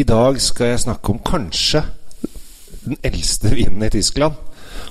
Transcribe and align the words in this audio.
I 0.00 0.04
dag 0.06 0.38
skal 0.40 0.70
jeg 0.72 0.84
snakke 0.86 1.12
om 1.12 1.18
kanskje 1.26 1.82
den 2.86 2.96
eldste 3.04 3.50
vinen 3.52 3.82
i 3.84 3.90
Tyskland. 3.92 4.38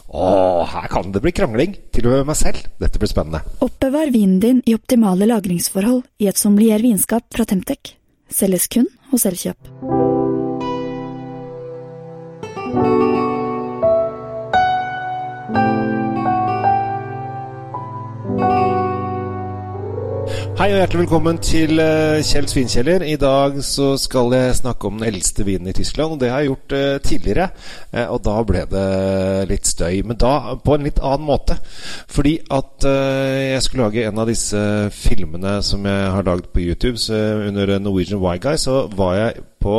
Å, 0.10 0.26
her 0.70 0.86
kan 0.92 1.10
det 1.16 1.24
bli 1.24 1.34
krangling, 1.34 1.74
til 1.96 2.10
og 2.10 2.20
med 2.20 2.30
meg 2.30 2.38
selv. 2.38 2.68
Dette 2.82 3.02
blir 3.02 3.10
spennende. 3.10 3.42
Oppbevar 3.66 4.14
vinen 4.14 4.38
din 4.44 4.62
i 4.70 4.76
optimale 4.78 5.30
lagringsforhold 5.32 6.04
i 6.22 6.30
et 6.30 6.42
sommelier 6.42 6.84
vinskap 6.86 7.26
fra 7.34 7.48
Temtec. 7.50 7.96
Selges 8.30 8.70
kun 8.70 8.90
hos 9.10 9.26
Elkjøp. 9.30 10.09
Hjertelig 20.80 21.10
velkommen 21.10 21.38
til 21.44 21.80
uh, 21.84 22.22
Kjell 22.24 22.46
Svinkjeller. 22.48 23.04
I 23.04 23.18
dag 23.20 23.58
så 23.68 23.90
skal 24.00 24.32
jeg 24.32 24.54
snakke 24.62 24.88
om 24.88 25.02
den 25.02 25.10
eldste 25.10 25.44
vinen 25.44 25.68
i 25.68 25.74
Tyskland. 25.76 26.14
og 26.14 26.22
Det 26.22 26.30
har 26.32 26.40
jeg 26.40 26.54
gjort 26.54 26.76
uh, 26.78 27.00
tidligere, 27.04 27.48
uh, 27.92 28.06
og 28.14 28.22
da 28.24 28.36
ble 28.48 28.62
det 28.72 28.84
litt 29.50 29.68
støy. 29.68 29.98
Men 30.08 30.20
da 30.22 30.54
på 30.64 30.78
en 30.78 30.88
litt 30.88 31.02
annen 31.04 31.28
måte. 31.28 31.58
Fordi 32.08 32.38
at 32.56 32.88
jeg 32.88 33.60
skulle 33.66 33.90
lage 33.90 34.06
en 34.08 34.24
av 34.24 34.32
disse 34.32 34.62
filmene 34.96 35.58
som 35.68 35.84
jeg 35.84 36.14
har 36.16 36.28
laget 36.30 36.48
på 36.54 36.64
YouTube 36.64 37.02
så 37.02 37.20
under 37.50 37.76
Norwegian 37.84 38.24
Wine 38.24 38.40
Guy, 38.40 38.56
så 38.56 38.86
var 38.96 39.18
jeg 39.18 39.44
på 39.60 39.76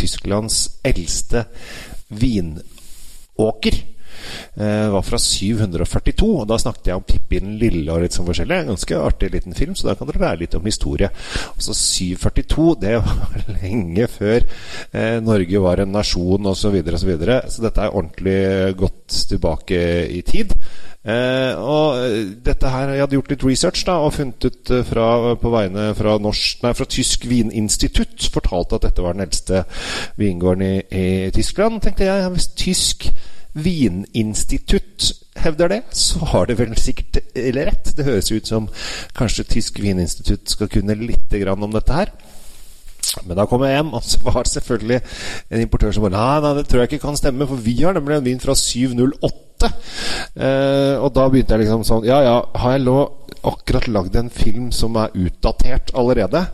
Tysklands 0.00 0.64
eldste 0.88 1.44
vinåker. 2.08 3.82
Uh, 4.58 4.88
var 4.94 5.06
fra 5.06 5.20
742. 5.22 6.28
og 6.28 6.48
Da 6.50 6.58
snakket 6.60 6.92
jeg 6.92 7.00
om 7.00 7.06
Pippi 7.06 7.42
den 7.42 7.56
lille 7.60 7.92
og 7.92 8.02
litt 8.02 8.16
sånn 8.16 8.28
forskjellig. 8.28 8.62
En 8.62 8.72
ganske 8.74 9.00
artig 9.00 9.32
liten 9.34 9.56
film, 9.56 9.76
så 9.78 9.90
da 9.90 9.96
kan 9.98 10.10
dere 10.10 10.24
lære 10.24 10.42
litt 10.44 10.56
om 10.58 10.66
historie. 10.68 11.10
Og 11.54 11.64
så 11.64 11.76
742, 11.76 12.68
det 12.82 12.96
var 13.06 13.46
lenge 13.58 14.08
før 14.12 14.42
eh, 14.42 15.18
Norge 15.24 15.62
var 15.64 15.82
en 15.82 15.94
nasjon 15.94 16.52
osv. 16.52 16.68
Så, 16.68 16.72
videre, 16.74 16.98
og 16.98 17.00
så, 17.00 17.08
videre. 17.08 17.38
så 17.48 17.62
dette 17.64 17.80
er 17.80 17.94
ordentlig 17.96 18.76
godt 18.76 19.14
tilbake 19.30 19.78
i 20.12 20.20
tid. 20.26 20.52
Eh, 21.08 21.54
og 21.56 21.96
dette 22.44 22.68
her, 22.68 22.90
Jeg 22.92 23.00
hadde 23.00 23.16
gjort 23.16 23.30
litt 23.32 23.44
research 23.46 23.84
da 23.86 23.94
og 24.02 24.12
funnet 24.18 24.44
ut 24.44 24.72
fra, 24.84 25.06
på 25.40 25.52
vegne 25.54 25.92
fra, 25.96 26.18
norsk, 26.20 26.64
nei, 26.66 26.74
fra 26.76 26.88
Tysk 26.90 27.24
vininstitutt 27.30 28.28
fortalte 28.34 28.76
at 28.76 28.88
dette 28.88 29.04
var 29.04 29.16
den 29.16 29.24
eldste 29.24 29.62
vingården 30.20 30.66
i, 30.66 30.74
i 30.90 31.06
Tyskland. 31.32 31.80
tenkte 31.84 32.10
jeg, 32.10 32.28
hvis 32.34 32.50
tysk 32.58 33.08
vininstitutt 33.52 35.12
hevder 35.38 35.68
det, 35.72 35.82
så 35.94 36.24
har 36.32 36.48
det 36.48 36.58
vel 36.58 36.74
sikkert 36.78 37.20
rett. 37.56 37.92
Det 37.96 38.06
høres 38.06 38.32
ut 38.32 38.48
som 38.48 38.68
kanskje 39.18 39.46
Tysk 39.48 39.80
vininstitutt 39.82 40.50
skal 40.50 40.70
kunne 40.72 40.98
litt 40.98 41.34
om 41.48 41.70
dette 41.72 41.94
her. 41.94 42.12
Men 43.24 43.38
da 43.38 43.46
kom 43.48 43.64
jeg 43.64 43.78
hjem, 43.78 43.94
og 43.96 44.04
så 44.04 44.20
var 44.22 44.42
det 44.44 44.52
selvfølgelig 44.52 45.00
en 45.50 45.62
importør 45.64 45.94
som 45.94 46.04
bare 46.04 46.18
Nei, 46.18 46.40
nei, 46.44 46.54
det 46.58 46.66
tror 46.68 46.82
jeg 46.82 46.92
ikke 46.92 47.06
kan 47.06 47.18
stemme, 47.18 47.48
for 47.48 47.62
vi 47.64 47.78
har 47.80 47.96
nemlig 47.96 48.18
en 48.18 48.26
vin 48.26 48.42
fra 48.42 48.54
708. 48.58 49.70
Eh, 50.34 50.96
og 50.98 51.12
da 51.16 51.28
begynte 51.30 51.56
jeg 51.56 51.64
liksom 51.64 51.86
sånn 51.86 52.04
Ja, 52.06 52.20
ja, 52.22 52.36
har 52.60 52.76
jeg 52.76 52.84
lov 52.86 53.28
akkurat 53.46 53.86
lagd 53.88 54.16
en 54.16 54.30
film 54.30 54.70
som 54.72 54.96
er 54.98 55.14
utdatert 55.16 55.92
allerede? 55.96 56.44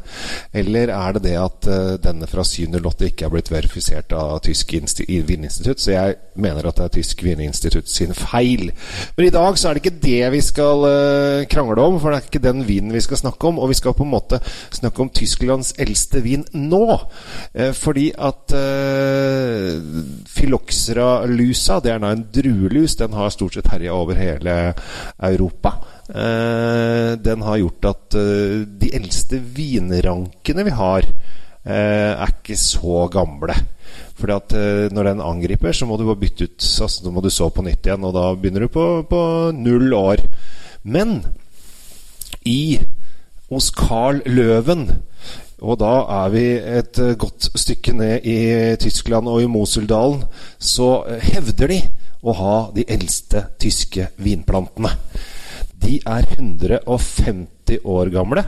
Eller 0.53 0.93
er 0.93 1.17
det 1.17 1.25
det 1.27 1.35
at 1.41 1.69
uh, 1.71 1.95
denne 2.03 2.29
fra 2.31 2.45
708 2.47 3.09
ikke 3.09 3.27
er 3.27 3.33
blitt 3.33 3.51
verifisert 3.53 4.13
av 4.17 4.39
Tysk 4.45 4.75
vininstitutt? 4.75 5.81
Så 5.81 5.95
jeg 5.95 6.19
mener 6.41 6.69
at 6.69 6.79
det 6.79 6.87
er 6.89 6.95
Tysk 6.99 7.25
vininstitutt 7.25 7.91
sin 7.91 8.15
feil. 8.17 8.71
Men 9.17 9.29
i 9.29 9.33
dag 9.35 9.59
så 9.59 9.71
er 9.71 9.77
det 9.79 9.85
ikke 9.85 10.03
det 10.05 10.33
vi 10.37 10.43
skal 10.45 10.87
uh, 10.87 11.47
krangle 11.51 11.81
om, 11.83 11.99
for 12.03 12.13
det 12.13 12.21
er 12.21 12.29
ikke 12.29 12.45
den 12.45 12.65
vinen 12.69 12.95
vi 12.95 13.05
skal 13.05 13.23
snakke 13.23 13.51
om. 13.51 13.61
Og 13.63 13.73
vi 13.73 13.81
skal 13.81 13.97
på 13.97 14.07
en 14.07 14.15
måte 14.15 14.41
snakke 14.75 15.05
om 15.05 15.13
Tysklands 15.15 15.75
eldste 15.81 16.23
vin 16.25 16.47
nå. 16.53 16.85
Uh, 17.55 17.73
fordi 17.75 18.11
at 18.15 18.53
Phylloxera 20.45 21.25
lusa, 21.25 21.79
det 21.81 21.95
er 21.95 22.01
da 22.03 22.11
en 22.13 22.27
druelus, 22.33 22.99
den 23.01 23.15
har 23.17 23.33
stort 23.33 23.57
sett 23.57 23.71
herja 23.73 23.95
over 23.97 24.19
hele 24.19 24.57
Europa. 25.25 25.79
Uh, 26.05 27.17
den 27.17 27.45
har 27.47 27.63
gjort 27.63 27.89
at 27.89 28.17
uh, 28.21 28.65
de 28.69 28.91
eldste 28.93 29.41
vinrankene 29.41 30.67
vi 30.67 30.75
har, 30.77 31.09
uh, 31.09 31.71
er 31.73 32.35
ikke 32.35 32.59
så 32.61 33.07
gamle. 33.13 33.57
Fordi 34.15 34.35
at 34.35 34.53
når 34.95 35.09
den 35.09 35.23
angriper, 35.25 35.73
så 35.75 35.89
må 35.89 35.97
du 35.99 36.05
bare 36.07 36.21
bytte 36.21 36.47
ut 36.47 36.67
altså, 36.85 37.11
må 37.11 37.23
du 37.25 37.31
så 37.35 37.49
på 37.51 37.65
nytt 37.67 37.89
igjen, 37.89 38.05
og 38.07 38.13
da 38.15 38.29
begynner 38.39 38.63
du 38.63 38.71
på, 38.71 38.85
på 39.11 39.23
null 39.57 39.91
år. 39.97 40.23
Men 40.87 41.17
i 42.47 42.79
hos 43.51 43.73
Carl 43.75 44.21
Løven 44.29 44.87
og 45.63 45.79
da 45.81 45.93
er 46.23 46.33
vi 46.35 46.45
et 46.81 46.99
godt 47.19 47.51
stykke 47.61 47.95
ned 47.97 48.27
i 48.27 48.39
Tyskland 48.81 49.29
og 49.31 49.43
i 49.43 49.51
Moseldalen. 49.51 50.25
Så 50.59 51.05
hevder 51.23 51.71
de 51.71 51.81
å 52.25 52.35
ha 52.39 52.57
de 52.75 52.87
eldste 52.91 53.45
tyske 53.61 54.09
vinplantene. 54.25 54.91
De 55.85 56.01
er 56.01 56.27
150 56.39 57.85
år 57.85 58.13
gamle. 58.15 58.45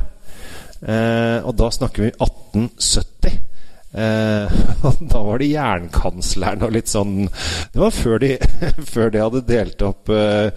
Eh, 0.82 1.40
og 1.44 1.52
da 1.56 1.70
snakker 1.72 2.06
vi 2.06 2.12
1870. 2.14 3.45
Eh, 3.92 4.52
da 5.12 5.20
var 5.22 5.38
det 5.38 5.46
jernkansleren 5.52 6.64
og 6.66 6.72
litt 6.74 6.90
sånn 6.90 7.28
Det 7.72 7.78
var 7.80 7.94
før 7.94 8.18
de, 8.20 8.32
før 8.92 9.12
de 9.14 9.22
hadde 9.22 9.44
delt 9.48 9.84
opp, 9.86 10.10
eh, 10.12 10.50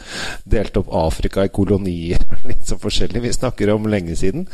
delt 0.49 0.79
opp 0.81 0.89
Afrika 0.99 1.45
i 1.45 1.53
kolonier. 1.53 2.25
Litt 2.49 2.67
så 2.67 2.79
forskjellig. 2.81 3.21
Vi 3.23 3.33
snakker 3.35 3.71
om 3.73 3.87
lenge 3.91 4.17
siden. 4.19 4.47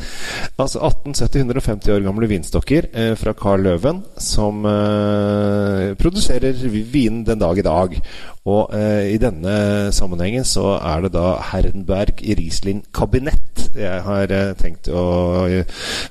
Altså 0.61 0.83
1870-150 0.83 1.95
år 1.95 2.05
gamle 2.05 2.29
vinstokker 2.29 2.89
eh, 2.93 3.13
fra 3.19 3.33
Carl 3.37 3.65
Løven 3.65 4.03
som 4.21 4.65
eh, 4.69 5.95
produserer 5.99 6.65
vin 6.65 7.23
den 7.25 7.41
dag 7.41 7.59
i 7.59 7.65
dag. 7.65 7.99
Og 8.45 8.73
eh, 8.77 9.15
i 9.15 9.17
denne 9.21 9.89
sammenhengen 9.95 10.45
så 10.45 10.75
er 10.77 11.05
det 11.05 11.15
da 11.15 11.39
Herrenberg 11.49 12.21
Riesling 12.37 12.83
kabinett 12.93 13.65
jeg 13.75 14.03
har 14.05 14.31
eh, 14.31 14.53
tenkt 14.59 14.87
å 14.87 15.05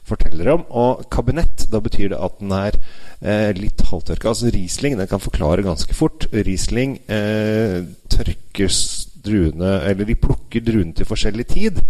fortelle 0.05 0.41
dere 0.41 0.57
om. 0.59 0.65
Og 0.69 1.05
kabinett, 1.15 1.69
da 1.71 1.81
betyr 1.85 2.11
det 2.13 2.21
at 2.21 2.41
den 2.43 2.53
er 2.57 2.77
eh, 3.23 3.51
litt 3.57 3.87
halvtørka. 3.89 4.33
Altså 4.33 4.51
Riesling 4.53 4.99
den 4.99 5.11
kan 5.11 5.23
forklare 5.23 5.65
ganske 5.65 5.97
fort. 5.97 6.27
Riesling 6.35 6.99
eh, 7.07 7.87
tørker 8.13 8.73
druene 9.25 9.79
Eller 9.89 10.05
de 10.05 10.19
plukker 10.21 10.61
druene 10.61 10.93
til 10.93 11.09
forskjellig 11.09 11.47
tid. 11.49 11.81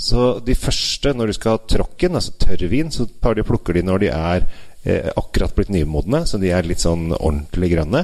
Så 0.00 0.38
de 0.40 0.54
første, 0.56 1.12
når 1.12 1.28
de 1.28 1.36
skal 1.36 1.58
ha 1.58 1.60
tråkken, 1.68 2.16
altså 2.16 2.32
tørrvin, 2.40 2.88
så 2.94 3.04
tar 3.20 3.36
de 3.36 3.44
og 3.44 3.50
plukker 3.50 3.76
de 3.76 3.82
når 3.84 4.04
de 4.06 4.08
er 4.14 4.46
eh, 4.46 4.69
akkurat 4.80 5.52
blitt 5.52 5.68
nymodne, 5.74 6.22
så 6.24 6.38
de 6.40 6.48
er 6.56 6.64
litt 6.64 6.80
sånn 6.80 7.10
ordentlig 7.12 7.68
grønne. 7.74 8.00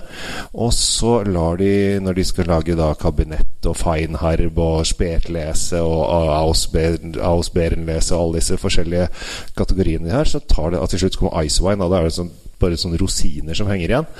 Og 0.60 0.74
så 0.76 1.22
lar 1.24 1.56
de, 1.60 1.96
når 2.04 2.18
de 2.18 2.24
skal 2.28 2.50
lage 2.50 2.76
da 2.76 2.90
kabinett 3.00 3.68
og 3.68 3.78
feinharb 3.80 4.60
og 4.60 4.84
spetlese 4.88 5.80
og 5.80 7.14
ausberenlese 7.24 8.12
og 8.16 8.20
alle 8.20 8.42
disse 8.42 8.58
forskjellige 8.60 9.08
kategoriene 9.56 10.10
de 10.10 10.16
her, 10.18 10.28
så 10.28 10.42
tar 10.44 10.74
det 10.74 10.82
og 10.82 10.92
til 10.92 11.06
slutt 11.06 11.16
kommer 11.20 11.48
icewine. 11.48 11.88
Da 11.88 12.00
er 12.00 12.10
det 12.10 12.18
sånn, 12.18 12.34
bare 12.60 12.80
sånne 12.80 13.00
rosiner 13.00 13.56
som 13.56 13.72
henger 13.72 13.94
igjen. 13.94 14.10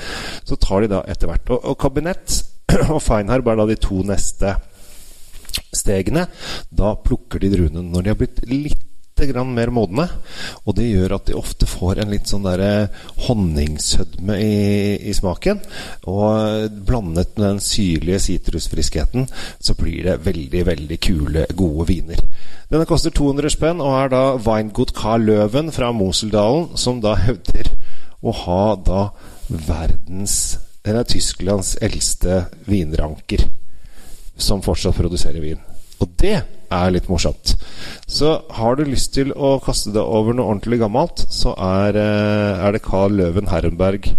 Så 0.49 0.57
tar 0.61 0.85
de 0.85 0.93
da 0.97 1.05
etter 1.13 1.29
hvert. 1.31 1.53
Og, 1.53 1.61
og 1.61 1.79
kabinett 1.83 2.41
og 2.95 3.03
feinharb 3.05 3.53
er 3.53 3.61
da 3.61 3.69
de 3.69 3.79
to 3.81 4.01
neste 4.07 4.57
stegene. 5.77 6.27
Da 6.73 6.97
plukker 7.05 7.43
de 7.43 7.53
druene 7.53 7.85
når 7.85 8.03
de 8.05 8.13
har 8.13 8.21
blitt 8.21 8.45
litt 8.49 8.86
grann 9.25 9.55
mer 9.57 9.71
modne. 9.73 10.05
Og 10.69 10.77
det 10.77 10.91
gjør 10.91 11.17
at 11.17 11.31
de 11.31 11.37
ofte 11.39 11.69
får 11.69 12.03
en 12.03 12.13
litt 12.13 12.29
sånn 12.29 12.45
der 12.45 12.91
honningsødme 13.27 14.37
i, 14.37 14.57
i, 15.01 15.15
smaken. 15.17 15.63
Og 16.13 16.69
blandet 16.87 17.33
med 17.39 17.47
den 17.47 17.63
syrlige 17.65 18.21
sitrusfriskheten 18.27 19.29
så 19.33 19.77
blir 19.79 20.11
det 20.11 20.19
veldig, 20.27 20.65
veldig 20.69 20.99
kule, 21.01 21.47
gode 21.57 21.89
viner. 21.89 22.21
Denne 22.69 22.89
koster 22.89 23.15
200 23.15 23.55
spenn 23.55 23.81
og 23.81 23.95
er 23.97 24.13
da 24.13 24.25
Weingut 24.43 24.93
Carl 24.97 25.25
Løven 25.29 25.73
fra 25.73 25.93
Moseldalen, 25.97 26.75
som 26.77 27.01
da 27.01 27.15
hevder 27.21 27.73
å 28.21 28.35
ha 28.45 28.63
da 28.77 29.03
verdens 29.49 30.59
Eller 30.87 31.03
Tysklands 31.03 31.73
eldste 31.83 32.45
vinranker, 32.71 33.41
som 34.39 34.61
fortsatt 34.63 34.95
produserer 34.95 35.43
vin. 35.43 35.59
Og 35.99 36.13
det 36.21 36.37
er 36.73 36.95
litt 36.95 37.11
morsomt. 37.11 37.57
Så 38.07 38.39
har 38.59 38.77
du 38.77 38.85
lyst 38.87 39.15
til 39.17 39.33
å 39.33 39.57
kaste 39.65 39.93
deg 39.95 40.03
over 40.03 40.37
noe 40.37 40.51
ordentlig 40.53 40.81
gammelt, 40.83 41.27
så 41.33 41.55
er, 41.57 41.97
eh, 41.97 42.67
er 42.67 42.77
det 42.77 42.85
Carl 42.87 43.17
Løven 43.19 43.51
Herrenberg 43.53 44.15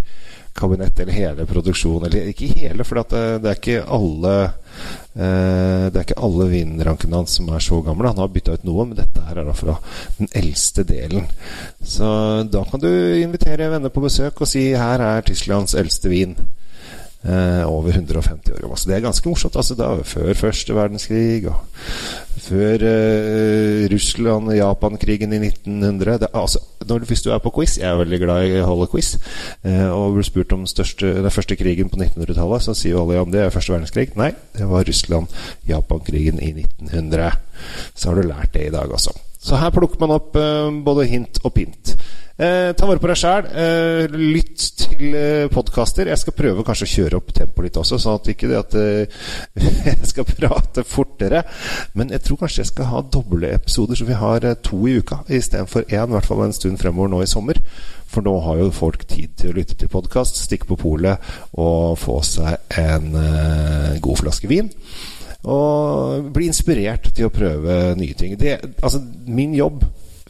kabinett 0.57 0.99
eller 0.99 1.13
hele 1.13 1.45
produksjonen. 1.45 2.07
Eller 2.07 2.31
ikke 2.31 2.49
hele, 2.57 2.85
for 2.87 2.99
det, 2.99 3.23
det, 3.43 3.51
er 3.51 3.59
ikke 3.59 3.83
alle 3.97 4.33
eh, 4.43 5.85
Det 5.91 5.99
er 5.99 6.05
ikke 6.05 6.21
alle 6.27 6.49
vinrankene 6.51 7.21
hans 7.21 7.37
som 7.37 7.49
er 7.53 7.63
så 7.63 7.79
gamle. 7.85 8.09
Han 8.09 8.21
har 8.23 8.31
bytta 8.33 8.57
ut 8.57 8.67
noe, 8.67 8.87
men 8.89 8.97
dette 8.97 9.23
her 9.27 9.41
er 9.41 9.47
da 9.47 9.55
fra 9.57 9.77
den 10.17 10.31
eldste 10.41 10.85
delen. 10.87 11.29
Så 11.81 12.09
da 12.49 12.63
kan 12.69 12.83
du 12.83 12.89
invitere 13.21 13.69
venner 13.73 13.93
på 13.93 14.03
besøk 14.03 14.41
og 14.41 14.49
si 14.49 14.69
her 14.73 15.03
er 15.03 15.25
Tysklands 15.27 15.77
eldste 15.77 16.11
vin. 16.13 16.37
Eh, 17.25 17.63
over 17.65 17.91
150 17.91 18.53
år 18.53 18.61
gammel. 18.61 18.77
Det 18.85 18.93
er 18.95 19.01
ganske 19.01 19.29
morsomt. 19.29 19.55
Altså, 19.57 19.75
da, 19.75 19.89
før 20.05 20.37
første 20.37 20.75
verdenskrig 20.77 21.47
og 21.49 21.55
før 22.45 22.83
eh, 22.85 23.87
Russland-Japan-krigen 23.91 25.33
i 25.33 25.39
1900 25.49 26.19
det, 26.21 26.29
altså, 26.33 26.61
når, 26.87 27.07
Hvis 27.09 27.25
du 27.25 27.31
er 27.33 27.41
på 27.41 27.49
quiz 27.49 27.77
Jeg 27.77 27.89
er 27.89 27.97
veldig 27.97 28.19
glad 28.21 28.45
i 28.45 28.59
å 28.61 28.67
holde 28.69 28.87
quiz. 28.93 29.15
Eh, 29.65 29.89
og 29.89 30.13
blir 30.19 30.29
spurt 30.29 30.53
om 30.53 30.67
største, 30.69 31.15
den 31.25 31.33
første 31.33 31.57
krigen 31.57 31.89
på 31.89 31.97
1900-tallet, 31.97 32.63
så 32.63 32.77
sier 32.77 32.93
jo 32.93 33.01
alle 33.01 33.17
ja, 33.17 33.25
om 33.25 33.33
det 33.33 33.41
er 33.43 33.55
første 33.55 33.73
verdenskrig. 33.73 34.11
Nei, 34.15 34.31
det 34.53 34.69
var 34.69 34.85
Russland-Japan-krigen 34.87 36.37
i 36.37 36.53
1900. 36.61 37.41
Så 37.97 38.11
har 38.11 38.21
du 38.21 38.29
lært 38.29 38.53
det 38.53 38.69
i 38.69 38.75
dag 38.77 38.93
også. 38.93 39.17
Så 39.41 39.57
her 39.57 39.73
plukker 39.73 39.99
man 40.05 40.15
opp 40.15 40.37
eh, 40.37 40.69
både 40.85 41.09
hint 41.09 41.41
og 41.43 41.57
pint. 41.57 41.97
Eh, 42.37 42.71
ta 42.77 42.85
vare 42.85 43.01
på 43.01 43.09
deg 43.09 43.17
sjæl. 43.17 43.47
Eh, 43.49 44.11
lytt 44.13 44.65
til 44.77 45.15
eh, 45.17 45.47
podkaster. 45.49 46.11
Jeg 46.11 46.21
skal 46.21 46.35
prøve 46.37 46.65
kanskje 46.67 46.85
å 46.85 46.91
kjøre 46.91 47.17
opp 47.17 47.31
tempoet 47.33 47.65
litt 47.65 47.79
også, 47.81 47.97
sånn 48.03 48.19
at 48.19 48.29
ikke 48.29 48.51
det 48.51 48.59
at 48.59 48.77
eh, 48.77 49.23
jeg 49.87 50.11
skal 50.11 50.27
prate 50.29 50.85
fortere. 50.85 51.41
Men 51.97 52.13
jeg 52.13 52.21
tror 52.27 52.43
kanskje 52.43 52.61
jeg 52.61 52.71
skal 52.75 52.91
ha 52.91 53.01
doble 53.01 53.49
episoder, 53.57 53.97
så 53.97 54.05
vi 54.05 54.19
har 54.21 54.45
eh, 54.45 54.57
to 54.61 54.83
i 54.85 54.99
uka 55.01 55.23
istedenfor 55.25 55.89
én. 55.89 56.05
I 56.05 56.13
hvert 56.13 56.29
fall 56.29 56.45
en 56.45 56.53
stund 56.53 56.77
fremover 56.77 57.15
nå 57.15 57.25
i 57.25 57.31
sommer. 57.33 57.57
For 58.07 58.21
nå 58.21 58.37
har 58.45 58.61
jo 58.61 58.71
folk 58.85 59.09
tid 59.09 59.33
til 59.41 59.51
å 59.51 59.57
lytte 59.57 59.73
til 59.81 59.89
podkast, 59.91 60.37
stikke 60.45 60.69
på 60.69 60.81
polet 60.85 61.17
og 61.57 61.97
få 61.97 62.21
seg 62.21 62.77
en 62.77 63.17
eh, 63.17 63.93
god 63.97 64.21
flaske 64.21 64.49
vin. 64.51 64.69
Og 65.49 66.29
bli 66.35 66.51
inspirert 66.51 67.09
til 67.17 67.31
å 67.31 67.33
prøve 67.33 67.95
nye 67.97 68.13
ting. 68.17 68.37
Det, 68.37 68.59
altså, 68.77 69.01
min 69.25 69.57
jobb, 69.57 69.81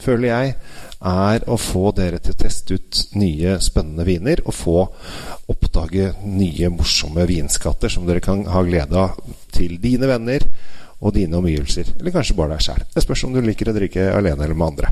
føler 0.02 0.28
jeg, 0.30 0.54
er 0.98 1.44
å 1.46 1.56
få 1.60 1.92
dere 1.94 2.18
til 2.22 2.34
å 2.34 2.40
teste 2.40 2.78
ut 2.78 3.02
nye, 3.18 3.58
spennende 3.62 4.06
viner. 4.08 4.42
Og 4.46 4.56
få 4.56 4.78
oppdage 5.50 6.12
nye, 6.24 6.72
morsomme 6.74 7.26
vinskatter 7.28 7.92
som 7.92 8.08
dere 8.08 8.24
kan 8.24 8.44
ha 8.50 8.64
glede 8.66 8.98
av 8.98 9.18
til 9.54 9.78
dine 9.82 10.10
venner 10.10 10.44
og 10.98 11.14
dine 11.14 11.38
omgivelser. 11.38 11.92
Eller 12.00 12.14
kanskje 12.14 12.34
bare 12.38 12.56
deg 12.56 12.64
sjæl. 12.64 12.86
Det 12.94 13.04
spørs 13.04 13.24
om 13.28 13.36
du 13.36 13.42
liker 13.44 13.70
å 13.70 13.76
drikke 13.76 14.08
alene 14.16 14.44
eller 14.44 14.58
med 14.58 14.72
andre. 14.72 14.90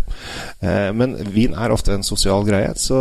Eh, 0.63 0.91
men 0.95 1.17
vin 1.35 1.57
er 1.59 1.75
ofte 1.75 1.97
en 1.97 2.07
sosial 2.07 2.47
greie, 2.47 2.71
så 2.79 3.01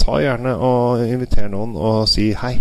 ta 0.00 0.20
gjerne 0.24 0.56
og 0.56 1.04
inviter 1.04 1.50
noen 1.52 1.76
og 1.76 2.06
si 2.08 2.30
hei. 2.40 2.56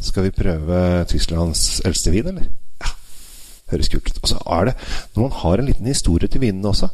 Skal 0.00 0.28
vi 0.28 0.36
prøve 0.36 1.04
Tysklands 1.08 1.80
eldste 1.88 2.12
vin, 2.12 2.28
eller? 2.32 2.48
Høres 3.70 3.90
kult 3.92 4.10
ut. 4.10 4.20
Og 4.22 4.32
så 4.32 4.40
er 4.58 4.70
det, 4.70 4.74
når 5.14 5.26
man 5.26 5.38
har 5.42 5.60
en 5.60 5.70
liten 5.70 5.90
historie 5.90 6.30
til 6.30 6.42
vinene 6.44 6.72
også, 6.72 6.90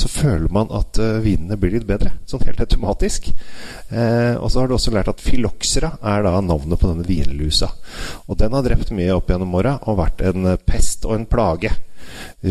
så 0.00 0.08
føler 0.08 0.48
man 0.54 0.70
at 0.72 1.00
uh, 1.02 1.18
vinene 1.20 1.58
blir 1.60 1.74
litt 1.74 1.86
bedre. 1.88 2.14
Sånn 2.28 2.44
helt 2.46 2.62
automatisk. 2.62 3.28
Eh, 3.90 4.34
og 4.38 4.48
så 4.48 4.62
har 4.62 4.70
du 4.70 4.76
også 4.76 4.92
lært 4.94 5.10
at 5.10 5.20
filoxera 5.20 5.92
er 6.12 6.24
da 6.24 6.36
navnet 6.40 6.80
på 6.80 6.88
denne 6.88 7.04
vinlusa. 7.04 7.68
Og 8.30 8.38
den 8.40 8.54
har 8.56 8.64
drept 8.64 8.94
mye 8.96 9.16
opp 9.16 9.28
gjennom 9.32 9.56
åra 9.58 9.76
og 9.90 9.98
vært 10.00 10.24
en 10.30 10.54
pest 10.64 11.04
og 11.08 11.18
en 11.18 11.28
plage 11.28 11.72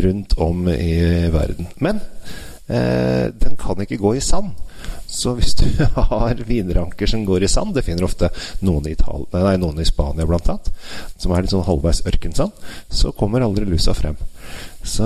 rundt 0.04 0.36
om 0.38 0.68
i 0.70 0.94
verden. 1.32 1.70
Men 1.82 2.02
eh, 2.68 3.32
den 3.34 3.58
kan 3.58 3.80
ikke 3.82 4.00
gå 4.00 4.14
i 4.18 4.24
sand. 4.24 4.52
Så 5.10 5.34
hvis 5.36 5.56
du 5.58 5.66
har 6.10 6.42
vinranker 6.46 7.10
som 7.10 7.24
går 7.26 7.42
i 7.44 7.50
sand 7.50 7.74
Det 7.74 7.82
finner 7.86 8.06
ofte 8.06 8.30
noen 8.62 8.86
i, 8.86 8.94
Ital 8.94 9.26
nei, 9.34 9.56
noen 9.60 9.80
i 9.82 9.86
Spania 9.88 10.26
bl.a. 10.28 10.56
Som 11.18 11.34
er 11.34 11.44
litt 11.44 11.54
sånn 11.54 11.66
halvveis 11.66 12.04
ørkensand. 12.06 12.54
Så 12.88 13.12
kommer 13.16 13.44
aldri 13.44 13.66
lusa 13.68 13.94
frem. 13.96 14.18
Så 14.86 15.04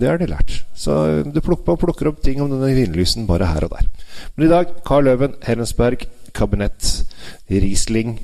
det 0.00 0.10
har 0.10 0.18
de 0.20 0.28
lært. 0.30 0.58
Så 0.76 0.96
du 1.24 1.40
plukker, 1.44 1.78
plukker 1.80 2.10
opp 2.10 2.20
ting 2.24 2.42
om 2.42 2.50
denne 2.52 2.74
vinlysen 2.76 3.28
bare 3.30 3.48
her 3.52 3.66
og 3.66 3.76
der. 3.76 3.88
Men 4.34 4.46
i 4.46 4.52
dag 4.52 4.74
Carl 4.86 5.06
Løven, 5.08 5.38
Helensberg, 5.46 6.06
kabinett, 6.34 7.06
Riesling 7.50 8.18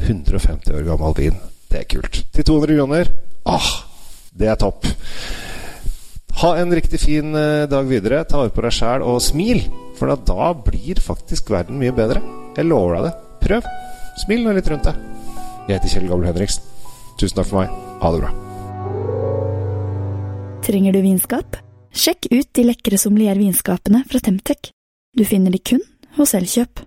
150 0.00 0.74
år 0.76 0.88
gammel 0.88 1.16
vin. 1.16 1.38
Det 1.70 1.82
er 1.82 1.90
kult. 1.90 2.22
Til 2.32 2.44
200 2.44 2.78
kroner. 2.78 3.12
Åh, 3.46 3.68
det 4.36 4.50
er 4.52 4.58
topp. 4.60 4.88
Ha 6.36 6.50
en 6.60 6.74
riktig 6.74 7.00
fin 7.00 7.32
dag 7.70 7.86
videre. 7.88 8.24
Ta 8.28 8.42
vare 8.42 8.52
på 8.52 8.64
deg 8.64 8.74
sjæl 8.76 9.04
og 9.04 9.22
smil. 9.24 9.62
For 9.96 10.12
da, 10.12 10.50
blir 10.66 11.00
faktisk 11.00 11.48
verden 11.54 11.78
mye 11.80 11.94
bedre. 11.96 12.20
Jeg 12.58 12.68
lover 12.68 12.98
deg 12.98 13.06
det. 13.06 13.14
Prøv. 13.46 13.68
Smil 14.20 14.44
nå 14.44 14.52
litt 14.56 14.68
rundt 14.68 14.84
deg. 14.84 14.98
Jeg 15.66 15.78
heter 15.78 15.94
Kjell 15.94 16.10
Gabel 16.10 16.28
Henriksen. 16.28 16.66
Tusen 17.16 17.38
takk 17.38 17.48
for 17.48 17.62
meg. 17.62 17.72
Ha 18.02 18.12
det 18.12 18.20
bra. 18.20 18.34
Trenger 20.66 20.92
du 20.92 21.00
vinskap? 21.04 21.56
Sjekk 21.96 22.28
ut 22.28 22.50
de 22.52 22.66
lekre 22.68 22.98
sommeliervinskapene 23.00 24.02
fra 24.10 24.20
Temtec. 24.20 24.72
Du 25.16 25.24
finner 25.24 25.54
de 25.54 25.62
kun 25.64 25.80
hos 26.18 26.36
Elkjøp. 26.36 26.84